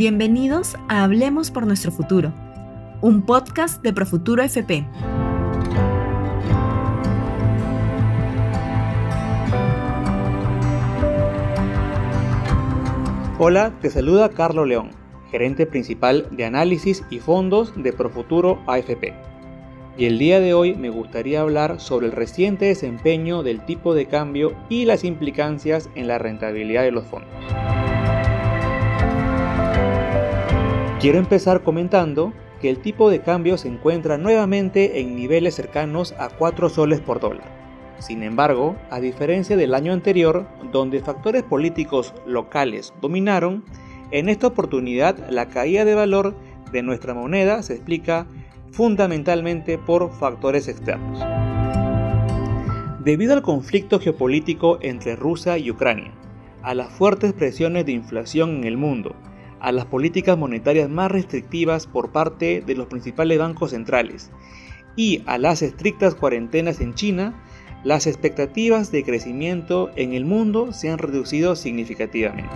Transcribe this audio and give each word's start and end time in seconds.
Bienvenidos 0.00 0.76
a 0.88 1.04
Hablemos 1.04 1.50
por 1.50 1.66
nuestro 1.66 1.92
futuro, 1.92 2.32
un 3.02 3.20
podcast 3.20 3.82
de 3.82 3.92
Profuturo 3.92 4.42
FP. 4.42 4.86
Hola, 13.38 13.74
te 13.82 13.90
saluda 13.90 14.30
Carlos 14.30 14.66
León, 14.66 14.88
gerente 15.30 15.66
principal 15.66 16.26
de 16.30 16.46
análisis 16.46 17.04
y 17.10 17.18
fondos 17.18 17.74
de 17.76 17.92
Profuturo 17.92 18.58
AFP. 18.66 19.12
Y 19.98 20.06
el 20.06 20.18
día 20.18 20.40
de 20.40 20.54
hoy 20.54 20.76
me 20.76 20.88
gustaría 20.88 21.42
hablar 21.42 21.78
sobre 21.78 22.06
el 22.06 22.12
reciente 22.12 22.64
desempeño 22.64 23.42
del 23.42 23.66
tipo 23.66 23.92
de 23.92 24.06
cambio 24.06 24.54
y 24.70 24.86
las 24.86 25.04
implicancias 25.04 25.90
en 25.94 26.08
la 26.08 26.16
rentabilidad 26.16 26.84
de 26.84 26.90
los 26.90 27.04
fondos. 27.04 27.28
Quiero 31.00 31.18
empezar 31.18 31.62
comentando 31.62 32.34
que 32.60 32.68
el 32.68 32.80
tipo 32.80 33.08
de 33.08 33.22
cambio 33.22 33.56
se 33.56 33.68
encuentra 33.68 34.18
nuevamente 34.18 35.00
en 35.00 35.16
niveles 35.16 35.54
cercanos 35.54 36.14
a 36.18 36.28
4 36.28 36.68
soles 36.68 37.00
por 37.00 37.20
dólar. 37.20 37.50
Sin 38.00 38.22
embargo, 38.22 38.76
a 38.90 39.00
diferencia 39.00 39.56
del 39.56 39.72
año 39.72 39.94
anterior, 39.94 40.46
donde 40.70 41.00
factores 41.00 41.42
políticos 41.42 42.12
locales 42.26 42.92
dominaron, 43.00 43.64
en 44.10 44.28
esta 44.28 44.48
oportunidad 44.48 45.16
la 45.30 45.48
caída 45.48 45.86
de 45.86 45.94
valor 45.94 46.34
de 46.70 46.82
nuestra 46.82 47.14
moneda 47.14 47.62
se 47.62 47.76
explica 47.76 48.26
fundamentalmente 48.70 49.78
por 49.78 50.12
factores 50.12 50.68
externos. 50.68 51.18
Debido 53.02 53.32
al 53.32 53.40
conflicto 53.40 54.00
geopolítico 54.00 54.78
entre 54.82 55.16
Rusia 55.16 55.56
y 55.56 55.70
Ucrania, 55.70 56.12
a 56.62 56.74
las 56.74 56.92
fuertes 56.92 57.32
presiones 57.32 57.86
de 57.86 57.92
inflación 57.92 58.56
en 58.58 58.64
el 58.64 58.76
mundo, 58.76 59.16
a 59.60 59.72
las 59.72 59.86
políticas 59.86 60.36
monetarias 60.36 60.88
más 60.88 61.10
restrictivas 61.10 61.86
por 61.86 62.12
parte 62.12 62.62
de 62.64 62.74
los 62.74 62.86
principales 62.86 63.38
bancos 63.38 63.70
centrales 63.70 64.30
y 64.96 65.22
a 65.26 65.38
las 65.38 65.62
estrictas 65.62 66.14
cuarentenas 66.14 66.80
en 66.80 66.94
China, 66.94 67.34
las 67.84 68.06
expectativas 68.06 68.92
de 68.92 69.04
crecimiento 69.04 69.90
en 69.96 70.12
el 70.12 70.24
mundo 70.24 70.72
se 70.72 70.90
han 70.90 70.98
reducido 70.98 71.56
significativamente. 71.56 72.50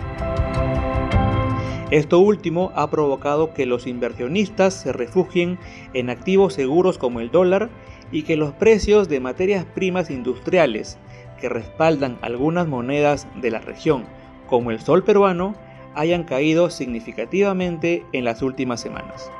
Esto 1.91 2.19
último 2.19 2.72
ha 2.75 2.91
provocado 2.91 3.55
que 3.55 3.66
los 3.66 3.86
inversionistas 3.86 4.75
se 4.75 4.92
refugien 4.92 5.58
en 5.92 6.10
activos 6.10 6.55
seguros 6.55 6.98
como 6.98 7.20
el 7.20 7.30
dólar 7.30 7.70
y 8.10 8.22
que 8.22 8.36
los 8.36 8.52
precios 8.52 9.08
de 9.08 9.20
materias 9.20 9.64
primas 9.64 10.10
industriales 10.10 10.98
que 11.41 11.48
respaldan 11.48 12.19
algunas 12.20 12.66
monedas 12.66 13.27
de 13.41 13.50
la 13.50 13.60
región, 13.60 14.05
como 14.48 14.70
el 14.70 14.80
sol 14.80 15.05
peruano, 15.05 15.55
hayan 15.95 16.25
caído 16.25 16.70
significativamente 16.70 18.05
en 18.12 18.25
las 18.25 18.42
últimas 18.42 18.81
semanas. 18.81 19.31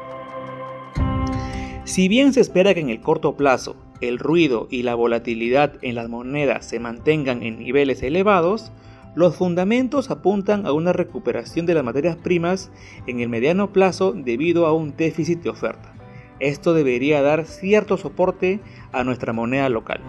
Si 1.85 2.09
bien 2.09 2.33
se 2.33 2.41
espera 2.41 2.75
que 2.75 2.81
en 2.81 2.91
el 2.91 3.01
corto 3.01 3.37
plazo 3.37 3.77
el 4.01 4.19
ruido 4.19 4.69
y 4.71 4.83
la 4.83 4.95
volatilidad 4.95 5.75
en 5.83 5.95
las 5.95 6.09
monedas 6.09 6.67
se 6.67 6.81
mantengan 6.81 7.43
en 7.43 7.59
niveles 7.59 8.03
elevados, 8.03 8.73
los 9.15 9.37
fundamentos 9.37 10.11
apuntan 10.11 10.67
a 10.67 10.73
una 10.73 10.93
recuperación 10.93 11.67
de 11.67 11.75
las 11.75 11.85
materias 11.85 12.17
primas 12.17 12.71
en 13.07 13.21
el 13.21 13.29
mediano 13.29 13.73
plazo 13.73 14.13
debido 14.13 14.67
a 14.67 14.73
un 14.73 14.97
déficit 14.97 15.41
de 15.43 15.51
oferta. 15.51 15.95
Esto 16.41 16.75
debería 16.75 17.23
dar 17.23 17.45
cierto 17.45 17.97
soporte 17.97 18.61
a 18.93 19.05
nuestra 19.05 19.33
moneda 19.33 19.69
local. 19.69 20.01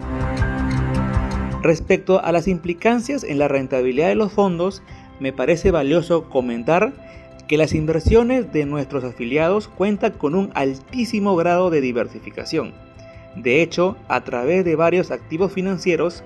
Respecto 1.62 2.22
a 2.22 2.32
las 2.32 2.48
implicancias 2.48 3.22
en 3.22 3.38
la 3.38 3.48
rentabilidad 3.48 4.08
de 4.08 4.14
los 4.16 4.32
fondos, 4.32 4.82
me 5.20 5.32
parece 5.32 5.70
valioso 5.70 6.28
comentar 6.28 6.92
que 7.46 7.56
las 7.56 7.74
inversiones 7.74 8.52
de 8.52 8.66
nuestros 8.66 9.04
afiliados 9.04 9.68
cuentan 9.68 10.12
con 10.12 10.34
un 10.34 10.50
altísimo 10.54 11.36
grado 11.36 11.70
de 11.70 11.80
diversificación. 11.80 12.74
De 13.36 13.62
hecho, 13.62 13.96
a 14.08 14.22
través 14.22 14.64
de 14.64 14.76
varios 14.76 15.10
activos 15.10 15.52
financieros, 15.52 16.24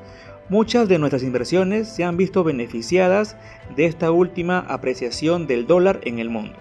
muchas 0.49 0.89
de 0.89 0.99
nuestras 0.99 1.23
inversiones 1.23 1.89
se 1.89 2.05
han 2.05 2.17
visto 2.17 2.45
beneficiadas 2.45 3.37
de 3.77 3.87
esta 3.87 4.11
última 4.11 4.61
apreciación 4.61 5.47
del 5.47 5.67
dólar 5.67 6.01
en 6.05 6.19
el 6.19 6.31
mundo. 6.31 6.57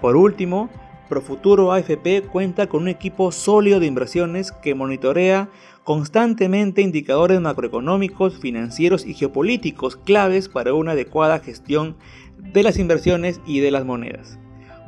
Por 0.00 0.16
último, 0.16 0.70
Profuturo 1.12 1.72
AFP 1.72 2.22
cuenta 2.22 2.68
con 2.68 2.84
un 2.84 2.88
equipo 2.88 3.32
sólido 3.32 3.80
de 3.80 3.84
inversiones 3.84 4.50
que 4.50 4.74
monitorea 4.74 5.50
constantemente 5.84 6.80
indicadores 6.80 7.38
macroeconómicos, 7.38 8.38
financieros 8.38 9.04
y 9.04 9.12
geopolíticos 9.12 9.96
claves 9.96 10.48
para 10.48 10.72
una 10.72 10.92
adecuada 10.92 11.38
gestión 11.40 11.98
de 12.38 12.62
las 12.62 12.78
inversiones 12.78 13.42
y 13.44 13.60
de 13.60 13.70
las 13.70 13.84
monedas. 13.84 14.38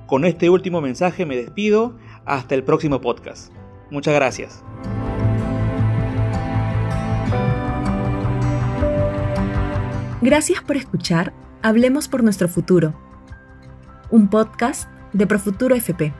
Con 0.06 0.24
este 0.24 0.48
último 0.48 0.80
mensaje 0.80 1.26
me 1.26 1.36
despido, 1.36 1.94
hasta 2.24 2.54
el 2.54 2.64
próximo 2.64 3.02
podcast. 3.02 3.52
Muchas 3.90 4.14
gracias. 4.14 4.64
Gracias 10.22 10.62
por 10.62 10.78
escuchar 10.78 11.34
Hablemos 11.60 12.08
por 12.08 12.24
nuestro 12.24 12.48
futuro, 12.48 12.94
un 14.10 14.28
podcast 14.28 14.88
de 15.14 15.26
Profuturo 15.26 15.74
FP. 15.74 16.12